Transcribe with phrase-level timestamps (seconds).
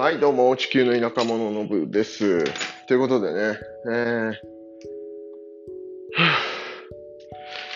[0.00, 2.42] はい、どうも、地球の田舎者の部です。
[2.86, 4.30] ということでね、え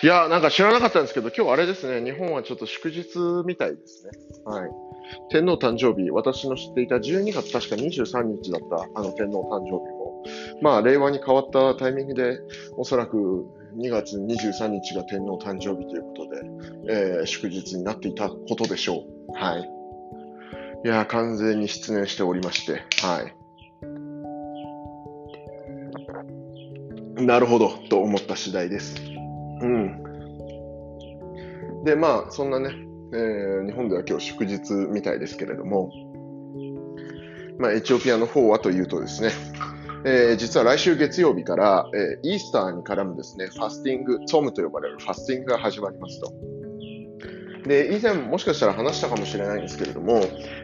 [0.01, 4.11] ー、いや、なんか知らなかったんですけど、今日あれですね、日本はちょっと祝日みたいですね。
[4.43, 4.71] はい。
[5.29, 10.23] 天皇誕生日、私の知っていた12月確か23日だった、あの天皇誕生日も、
[10.63, 12.39] まあ、令和に変わったタイミングで、
[12.75, 13.45] おそらく
[13.77, 16.41] 2月23日が天皇誕生日ということで、
[16.89, 19.31] えー祝日になっていたことでしょう。
[19.31, 19.74] はい。
[20.85, 23.33] いや、完全に失念しておりまして、はい。
[27.25, 29.01] なるほど、と思った次第です。
[29.61, 30.03] うん。
[31.85, 32.69] で、まあ、そんなね、
[33.13, 35.91] えー日本では今日祝日みたいですけれども、
[37.57, 39.31] まあ、エチオピアの方はというとですね、
[40.05, 46.31] えー実は来週月曜日から、えーイースターに絡むですね、ファスティング、ツォムと呼ばれるファスティングが始まりますと。
[47.65, 50.21] で、以前もしかしたら話したかもしれないんですけれども、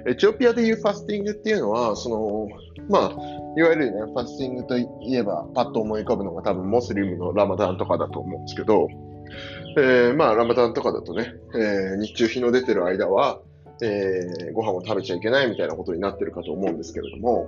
[0.08, 2.48] エチオピアでいうファスティングっていうのは、その、
[2.90, 8.88] まあ、いわゆるね、ファスティングといえば、パッと思い浮かぶのが多分モスリムのラマダンとかだと思うんですけど、
[9.78, 13.42] えーまあ、ラマダンとかだとね、えー日中日の出てる間は、
[13.82, 17.48] えーご飯を食べちゃいけないみたいなことになってるかと思うんですけれども、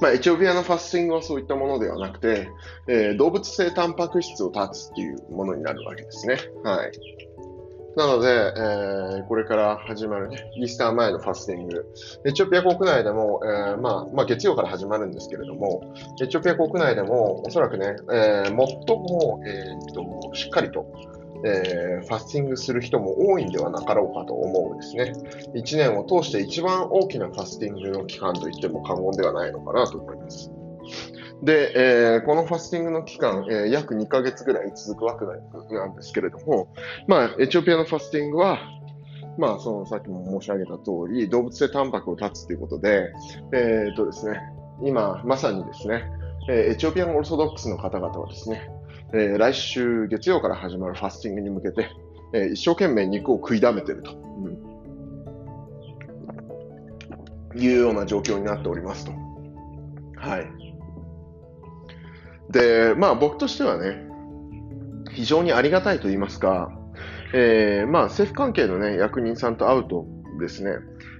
[0.00, 2.48] まあ、エチオピアのファスティングはそういったものではなくて、
[2.88, 6.38] えー動物性タンパク質を断つっていうものになるわけですね。
[6.64, 6.92] はい。
[7.96, 11.86] なので、えーこれから始まるね、イースター前のファスティング。
[12.24, 20.86] エチオピア国内でも、えーまあ、まあ、月曜から始まるんですけれども、エチオピア国内でも、おそらくね、えー最も、えーっと、しっかりと、
[21.44, 25.12] えーファスティングする人も多いんではなかろうかと思うんですね。
[25.54, 30.50] 1年を通して一番大きなファスティングの期間といっても過言ではないのかなと思います。
[31.42, 35.24] で、えーこのファスティングの期間、えー約2ヶ月ぐらい続くわけ
[35.74, 36.72] なんですけれども、
[37.06, 38.58] まあ、エチオピアのファスティングは、
[39.38, 43.12] まあ、そのさっきも申し上げた通り、動物性タンパクを断つということで、
[43.52, 44.38] えーっとですね、
[44.82, 46.04] 今、まさにですね、
[46.48, 48.70] えエチオピアンオルソドックスの方々はですね、
[49.14, 51.88] え来週月曜から始まるファスティングに向けて、
[52.32, 54.70] え一生懸命肉を食いだめてると、うん
[57.56, 59.12] いうような状況になっておりますと。
[60.16, 60.69] はい。
[62.50, 64.06] で、まあ僕としてはね、
[65.12, 66.70] 非常にありがたいと言いますか、
[67.32, 70.06] えーまあ政府関係のね、役人さんと会うと
[70.40, 70.72] ですね、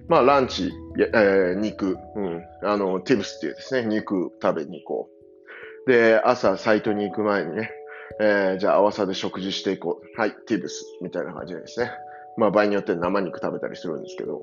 [0.08, 5.10] まあランチ、えー肉、うん、あの、ティブスっていうですね、肉食べに行こ
[5.86, 5.90] う。
[5.90, 7.70] で、朝サイトに行く前にね、
[8.20, 10.20] えーじゃあ、合わさで食事していこう。
[10.20, 10.84] はい、ティブス。
[11.00, 11.92] みたいな感じでですね。
[12.36, 14.42] まあ、場合によって生肉食べたりするんですけど。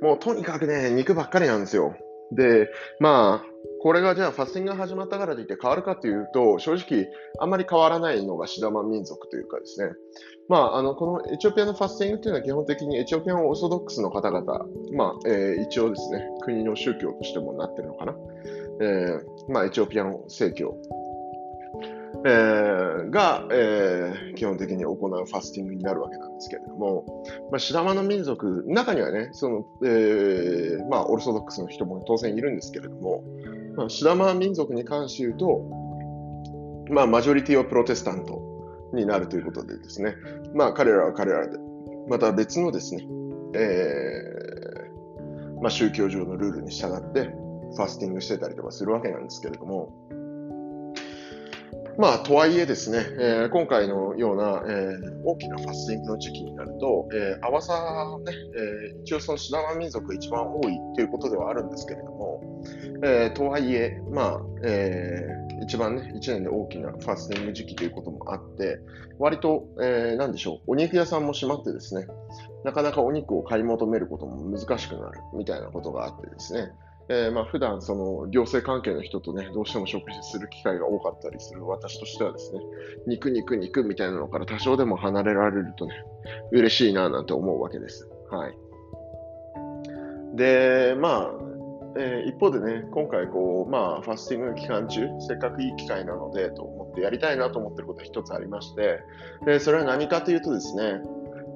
[0.00, 1.94] もう、とにかくね、肉ばっかりなんですよ。
[2.32, 2.68] で、
[3.00, 7.06] まあ、これがじゃあ、ファスティングが始まったからといって変わるかというと、正直、
[7.38, 9.94] あんまり変わらないのがシダマ民族というかですね。
[10.48, 18.14] まあ、あの、このエチオピアのファスティングというのは基本的にエチオピアのオーソドックスの方々、まあ、えー一応ですね、国の宗教としてもなってるのかな。
[18.80, 20.76] えーまあ、エチオピアン正教
[22.24, 27.04] えーが、えー基本的に行うファスティングになるわけなんですけれども、
[27.50, 33.24] まあ、シダマの民族、中にはね、その、えーまあ、オルソドックスの人も当然いるんですけれども、
[33.76, 35.64] まあ、シダマ民族に関して言うと、
[36.90, 38.42] まあ、マジョリティはプロテスタント
[38.92, 40.14] になるということでですね、
[40.54, 41.58] まあ、彼らは彼らで、
[42.08, 43.06] また別のですね、
[43.54, 47.34] えーまあ、宗教上のルールに従って、
[47.74, 49.92] ファスティングしてたりとかするわけなんですけれども、
[51.98, 57.72] まあ、とはいえですね、えー今回のような、えー大きなファスティングの時期になると、えー、アワサ
[58.24, 58.32] ね、
[58.92, 62.62] えー一応そのシダマ民族が一番多いということではあるんですけれども、
[63.02, 68.78] えーとはいえ、まあ、えー一番ね、一年で大きなファスティング時期ということもあって、
[69.18, 72.06] 割と、えーなんでしょう、お肉屋さんも閉まってですね、
[72.62, 76.72] なかなかお肉を買い求めることも難しくなるみたいなことがあってですね、
[77.08, 82.60] えーまあ普段その行政関係の人とね、どうしても食事する機会が多かったりする私としてはですね、
[83.06, 85.94] 肉肉肉みたいなのから多少でも離れられるとね、
[86.50, 88.08] 嬉しいななんて思うわけです。
[88.30, 88.54] はい。
[90.36, 91.30] で、まあ、
[91.98, 99.00] えー一方でね、今回こう、まあ、ファスティング期間中、せっかくいい機会なのでと思ってやりたいなと思ってることが一つありまして、
[99.46, 101.00] でそれは何かというとですね、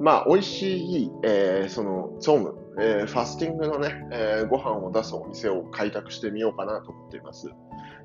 [0.00, 7.50] まあ、美味しい、えーその、ゾーム、えーファスティングのね、えーご飯を出すお店を開拓してみようかなと思っています。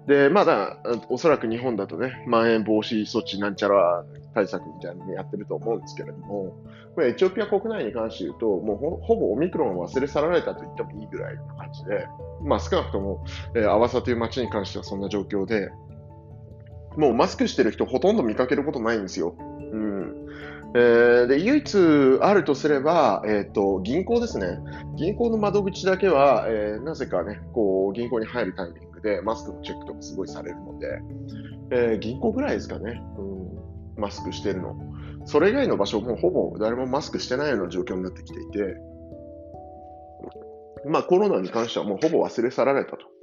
[0.05, 0.77] で、まだ、
[1.09, 4.03] おそらく日本だとね、まん延防止措置なんちゃら
[4.33, 6.53] 対策みたいなのやってると思うんですけれども、
[6.93, 12.07] これエチオピア国内に関して言うと、もうほほぼオミクロンを忘れ去られたと言ってもいいぐらいな感じで、
[12.43, 13.23] まあ少なくとも、
[13.55, 15.71] えー、アワサという街に関してはそんな状況で、
[16.97, 19.35] もうマスクしてる人ほとんど見かけることないんですよ。
[19.39, 20.27] うん。
[20.77, 24.59] えー、で、唯一あるとすれば、えっ、ー、と、銀行ですね。
[24.97, 31.01] 銀行の窓口だけは、えー、なぜかね、こう、銀行に入るタイミングでマスクのチェックとかすごいされるので、
[31.71, 34.75] えー、銀行ぐらいですかね、うん、マスクしてるの。
[35.23, 38.75] それ以外の場所もほぼ誰もマスクしてないような状況になってきていて、
[40.87, 43.14] まあコロナに関してはもうほぼ忘れ去られたと。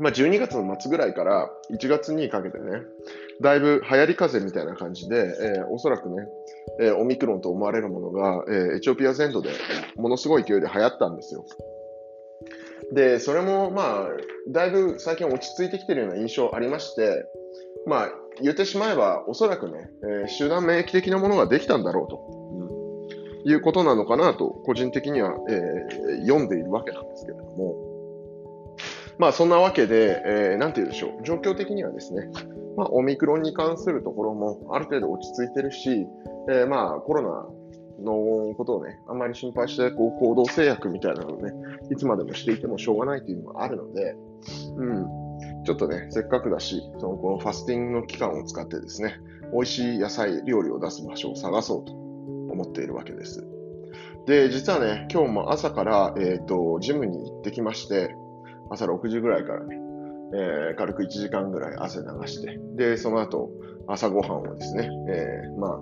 [0.00, 2.82] まあ12月の末ぐらいから1月にかけてね、
[3.40, 6.26] だいぶ流行り風みたいな感じで、えー、おそらくね、
[6.80, 9.50] えー、オミクロンと思われるものが、えー、エチオピア全土で
[9.96, 11.44] ものすごい勢いで流行ったんですよ。
[12.92, 14.08] で、それもまあ、
[14.48, 17.24] だいぶ最近落ち着いてきてるような印象ありまして、
[17.86, 18.08] まあ、
[18.42, 22.16] 言ってしまえば、おそらくね、えー、集団免疫的なものができたんだろうと、
[23.44, 27.89] うん、いうことなのかなと、個人的には、えー、読んでいるわけなんですけれども、
[29.20, 32.30] まあそんなわけで、えー、なんて言うでしょう、状況的にはですね、
[32.74, 36.06] まあオミクロンに関するところもある程度落ち着いてるし、
[36.48, 37.22] えー、まあコロ
[38.00, 41.52] ナのことをね、あんまり心配して、こう行動制約みたいなのをね、
[41.90, 44.16] いつまでもしていてもしょうがないというのがあるので、
[44.78, 45.06] うん、
[45.64, 49.20] ちょっとね、せっかくだし、そのこのファスティングの期間を使ってですね、
[49.52, 53.46] 美味しい野菜料理を出す場所を探そうと思っているわけです。
[54.24, 58.16] で、実はね、今日も朝から、えっ、ー、と、ジムに行ってきまして、
[58.70, 59.76] 朝6時ぐらいからね、
[60.32, 63.50] えー、軽く1時間ぐらい汗流して、で、その後、
[63.88, 65.80] 朝ごはんをですね、えー、まあ、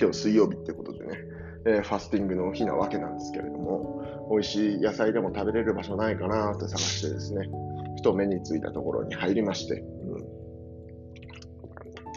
[0.00, 1.18] 今日水曜日ってことでね、
[1.66, 7.48] えー、ファスティングの日なわけなんですけれども、美味しい野菜でも食べれる場所ないかなって探してですね、
[7.96, 9.80] ふと目についたところに入りまして、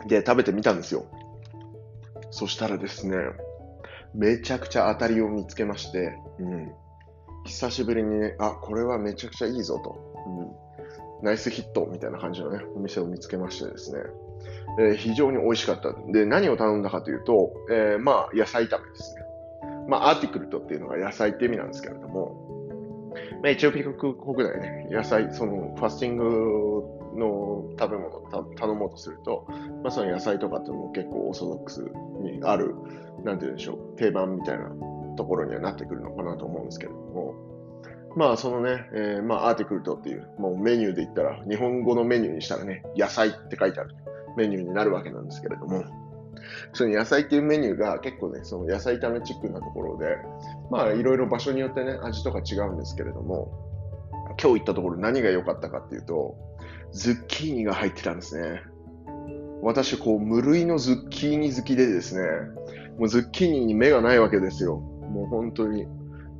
[0.03, 1.05] うん、で、食べてみたんですよ。
[2.31, 3.17] そしたらですね、
[4.13, 6.71] めちゃくちゃ当たりを見つけまして、うん、
[7.45, 10.13] 久しぶりにね、あ、これはめちゃくちゃいいぞと、
[11.21, 13.99] うん、ナイスヒットみたいな感じのね、お店を見つけましてですね、
[14.79, 15.93] えー、非常に美味しかった。
[16.11, 19.21] で、何を頼んだかというと、えー、まあ、野菜炒めですね。
[19.87, 22.49] まあ、アーティクルトっていうのが野菜って意味なんですけれども、
[23.41, 26.23] まあ、エチオピア国内ね、野菜、そのファスティング
[27.17, 29.45] の食べ物を頼もうとすると、
[29.83, 31.81] まあ、その野菜とかっていうのも結構オーソドックス
[32.21, 32.75] にある、
[33.23, 34.69] なんて言うんでしょう、定番みたいな
[35.19, 37.35] ところにはなってくるのかなと思うんですけれども、
[38.15, 43.93] まあそのね、えー、まあアーティクルトっていう、もうメニューで言ったら、日本語のメニューにしたらね、野菜って書いてある
[44.37, 45.83] メニューになるわけなんですけれども、
[46.71, 50.17] その野菜っていうメニューが結構ね、その野菜炒めチックなところで、
[50.71, 53.51] まあいろいろ場所によってね、味とか違うんですけれども、
[54.41, 56.37] 今日行ったところ何が良かったかっていうと、
[56.93, 58.61] ズッキーニが入ってたんですね。
[59.61, 62.21] 私、こう、無類のズッキーニ好きでですね、
[62.97, 64.81] もうズッキーニに目がないわけですよ。
[65.19, 65.85] もう本当に。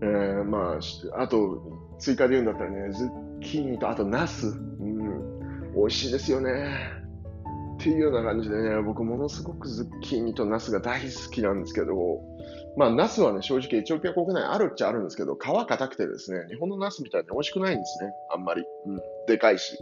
[0.02, 0.80] えー、ま
[1.14, 1.62] あ、あと、
[1.98, 4.48] 追加で言うんだったらね、ズッキーニと、あと、ナス。
[4.48, 7.00] うん、美味しいですよね。
[7.80, 12.22] っていうような感じでね、僕ものすごくズッキーニとナスが大好きなんですけど、
[12.78, 18.64] まあ、ナスはね、正直エチオピア国内あるっちゃあるんですけど、皮硬くてですね、日本のナスみたいに美味しくないんですね、あんまり。
[18.86, 19.78] うん、でかいし。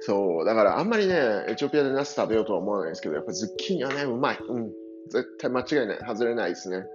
[0.00, 1.14] そう、だからあんまりね、
[1.48, 4.38] エチオピアでナス食べようとは思わないですけど、やっぱズッキーニはね、うまい。
[4.48, 4.70] うん。
[5.10, 5.98] 絶対間違いない。
[6.06, 6.86] 外れないですね。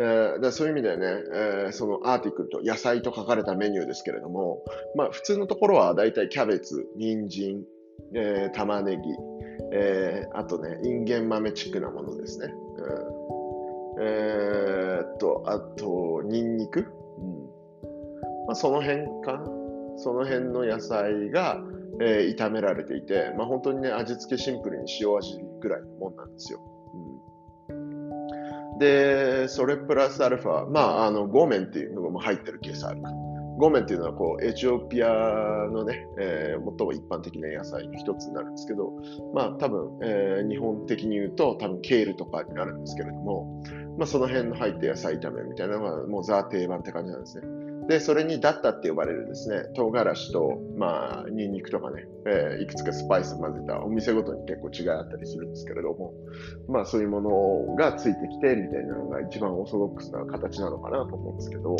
[0.00, 4.64] えー、だそういう意味でね、えー、そのアーティクルと野菜と書かれたメニューですけれども、
[4.96, 7.62] まあ普通のところはだいたいキャベツ、人参、
[8.14, 9.02] えー、玉ねぎ、
[9.72, 12.54] えー、あとね、インゲン豆チックなものですね。
[12.78, 16.86] うん、えー、っと、あと、ニンニク、
[17.18, 17.50] うん
[18.46, 19.44] まあ、その辺か
[19.98, 21.62] その辺の野菜が、
[22.00, 26.60] えー、炒められていて、まあ、本当にね、味付けシンプルに塩味ぐらいのもんなんですよ。
[28.80, 33.10] で、それプラスアルファ、まあ、あの、ゴメンっていうのも入ってるケースあるか。
[33.58, 35.08] ゴメンっていうのは、こう、エチオピア
[35.70, 38.94] のね、えー、最も一般的な野菜の一つになるんですけど、
[39.34, 43.62] まあ、多分、えー、日本的に言うと、多分、ケールとかになるんですけれども、
[43.98, 47.46] まあ、その辺の入った野菜炒めみたいなのが、もうザ定番って感じなんですね。
[47.90, 56.12] で、それにダッタって呼ばれるですね、唐辛子と、まあ、ニンニクとかね、えー、いくつかスパイス混ぜたお店ごとに結構違いあったりするんですけれども、
[56.68, 61.74] まあ、そういうものがついてきて、みたいなのが一番オーソドックスな形なのかなと思うんですけど、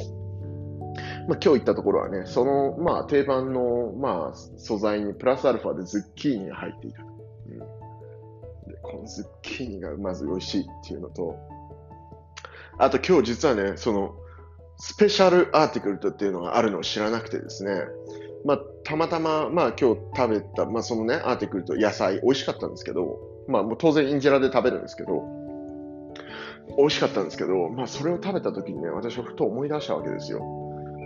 [1.29, 7.05] まあ、今日行ったところはね、その、まあ、定番の、まあ、素材にプラスアルファでズッキーニが入っていた。
[7.05, 7.07] う
[7.55, 7.59] ん、
[8.69, 11.39] でこのズッキーニがまず美味しいっていうのと、
[12.79, 14.17] あと今日実はね、その、
[14.81, 17.83] スペシャルアーティクルトっていうのがあるのを知らなくてですね、
[18.47, 25.23] まあ、たまたま、まあ、今日食べた、まあ、そのね、アーティクルト、野菜、美味しかったんですけど、まあ、もう当然インジェラで食べるんですけど、
[26.79, 30.41] 美味しかったんですけど、まあ、それを食べた時にね、私はふと思い出したわけですよ。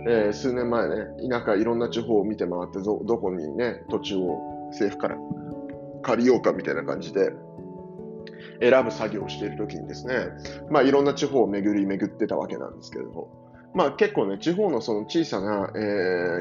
[0.07, 0.95] えー、数年前ね、
[1.29, 5.17] 田舎いろんな地方を見て回ってど、どこにね、土地を政府から
[6.03, 7.33] 借りようかみたいな感じで、
[8.61, 10.29] 選ぶ作業をしているときにですね、
[10.69, 13.44] まあ、いろんな地方を巡り巡ってたわけなんですけれど、
[13.75, 15.79] まあ、結構ね、地方のその小さな、え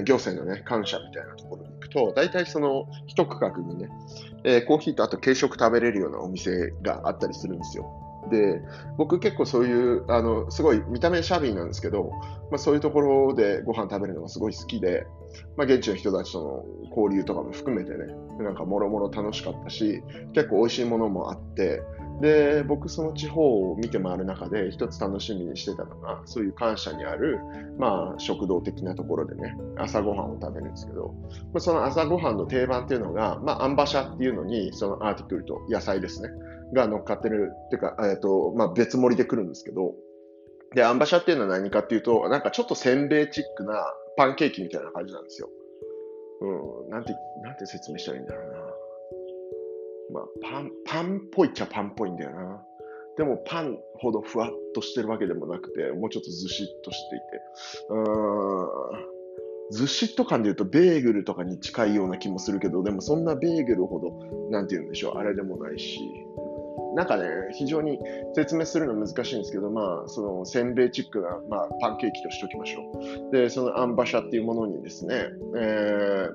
[0.00, 3.88] ー、行政のね、感謝みたいなところに行くと、大体その一区画にね、
[4.44, 7.90] えー、コーヒーとあと軽食食べれるようなお店があったりするんですよ。
[8.30, 8.62] で、
[8.96, 12.12] 僕結構そういう、あの、すごい見た目シャビーなんですけど、
[12.50, 15.06] まあそういうところでご飯食べるのがすごい好きで、
[15.56, 20.02] まあ現地の人たちとの交流とかも含めてね、なんかもろもろ楽しかったし、
[20.34, 21.82] 結構美味しいものもあって、
[22.20, 27.40] で、僕その地方を見て回る中で一つ楽しみにしてたのが、そういう感謝にある、
[27.78, 31.14] まあ食堂的なところでね、朝ごはんを食べるんですけど、
[31.52, 36.30] まあ、その朝ごはんの定番っていうのが、まあアンバシャっていうのに、そのアーティクルと野菜ですね。
[36.72, 39.94] が乗っかってる、っていうか、えっ、ー、と、まあ、別盛りで来るんですけど、
[40.74, 43.84] で、アンバシャっていうのは何かっていうと、なんかちょっとせんべいチックな
[44.16, 45.48] パンケーキみたいな感じなんですよ。
[46.40, 48.58] うん、なんて、なんて説明したらいいんだろうな。
[50.14, 52.64] まあ、パン、パンっぽいっちゃパンっぽいんだよな。
[53.16, 57.24] でもパンほどふわっとしてるわけでもなくて、もうちょっとずしっとしていて。
[57.90, 59.14] うーん。
[59.70, 64.12] ずしっと感で言うとベーグルとかに近いような気もするけど、でもそんなベーグルほど、
[64.50, 65.98] なんて言うんでしょう、あれでもないし。
[66.94, 67.98] なんかね、非常に
[68.36, 73.32] 説明するの難しいんですけど、まあ、そのせんべいチックな、まあ、パンケーキとしておきましょう。
[73.32, 76.28] で、そのアンバシャっていうものにですね、え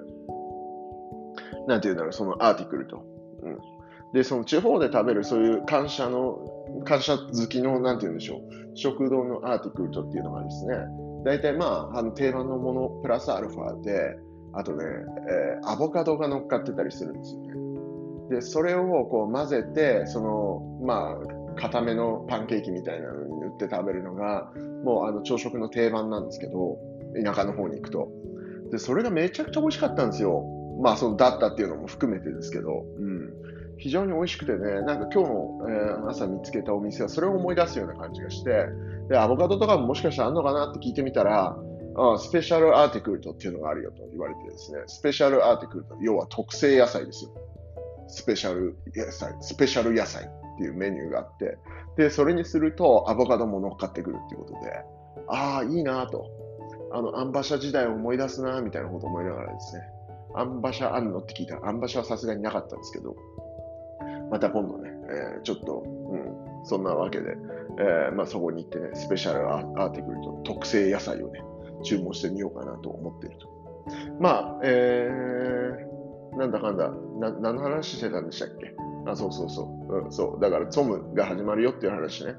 [1.66, 3.19] ー、なんていうんだろう、そのアーティクルと。
[3.56, 6.40] うん、で、その地方で食べるそういう感謝の、
[6.86, 8.42] 感謝好きの、なんていうんでしょう、
[8.76, 10.76] 食堂のアーティクルトっていうのがですね、
[11.26, 14.18] 大体まあ、あの定番のものプラスアルファで、
[14.54, 17.54] あとね、えー、アボカドが乗っかってたりするんですよね。
[18.30, 24.52] で、それをこう混ぜて、その、まあ、固めのパンケーキみたいなのに塗って食べるのが、
[24.84, 26.78] もうあの朝食の定番なんですけど、
[27.24, 28.10] 田舎の方に行くと。
[28.72, 30.46] で、それがめちゃくちゃ美味しかったんですよ。
[30.80, 33.34] まあ、その、だったっていうのも含めてですけど、うん。
[33.78, 38.66] 非常に美味しくてね、なんか今日の、えー、朝見つけたお店はそれを思い出すような感じがして、
[39.08, 41.58] で、アボカドとかももしかしたらあるのかなって聞いてみたら、
[41.96, 47.32] あスペシャルアーティクルトっていうのがあるよと言われてですね、スペシャルアーティクルト、要は特製野菜ですよ。
[48.08, 51.58] スペシャル野菜、スペシャル野菜っていうメニューがあって、
[51.96, 54.84] で、それにするとアボカドも乗っかってくるっていうことで、
[55.28, 56.30] ああ、いいなと。
[56.92, 59.84] あの、アンバシャ時代を思い出すなみたいなことを思いながらですね、
[60.36, 63.16] アンバシャあんのって聞いたら、アンバシャはさすがになかったんですけど、
[64.30, 67.36] また今度ね、えー、ちょっと、うん、そんなわけで、
[67.80, 71.42] えー、まあ、そこに行ってね、スペシャルアーティクルと特製野菜をね、
[71.84, 73.50] 注文してみようかなと思っていると。
[74.20, 78.76] まあ、えー、なんだかんだ、な何の話してたんでしたっけ？
[79.08, 79.96] あ、そうそうそう。
[80.06, 80.40] うん、そう。
[80.42, 82.36] だから、ツムが始まるよっていう話ね。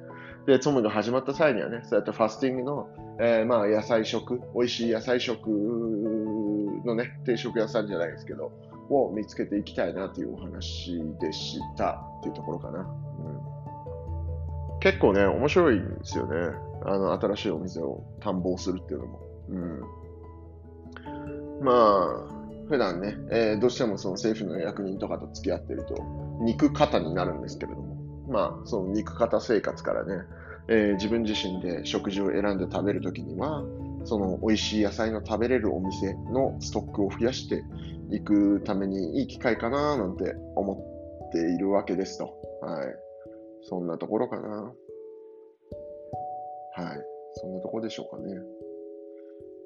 [0.47, 5.50] で、ツムが始まった際にはね、そうやってファスティングの、えー、まあ、野菜食、美味しい野菜食
[6.84, 8.52] のね、定食屋さんじゃないですけど、
[8.90, 12.80] を見つけていきたいなというお話でしたっていうところかな。
[12.80, 12.82] う
[14.76, 16.37] ん、結構ね、面白いんですよね。
[16.84, 19.20] あの、新しいお店を探訪するっていうのも。
[19.49, 19.80] うん、
[21.64, 25.94] まあ、普段ね、えー、どうしてもその政府の役人とかと付き合ってると、
[26.40, 27.96] 肉型になるんですけれども、
[28.28, 30.25] まあ、その肉型生活からね、
[30.68, 33.64] えー、自分自身で食事を選んで食べるときには、
[34.04, 37.62] その美味しい野菜の食べれるお店のストックを増やして
[38.11, 40.75] いくためにいい機会かななんて思
[41.28, 42.25] っているわけですと。
[42.62, 42.95] はい。
[43.62, 44.73] そんなところかな。
[46.75, 46.99] はい。
[47.35, 48.35] そんなところでしょうかね。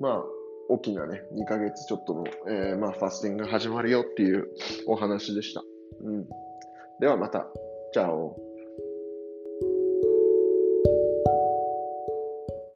[0.01, 0.25] まあ、
[0.69, 4.49] 大きなね、2ヶ月ちょっとの、えー、まあ、ファスティングが始まるよっていう
[4.87, 5.63] お話でした。
[6.03, 6.27] うん。
[7.01, 7.47] ではまた。
[7.93, 8.37] チャオ。